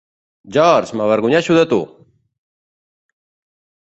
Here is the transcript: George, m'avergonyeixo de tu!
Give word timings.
George, 0.55 0.95
m'avergonyeixo 0.99 1.57
de 1.59 1.65
tu! 1.73 1.79